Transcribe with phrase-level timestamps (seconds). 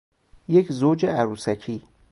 [0.47, 1.83] یک زوج عروسکی